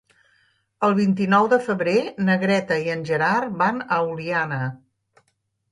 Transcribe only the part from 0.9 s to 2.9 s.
vint-i-nou de febrer na Greta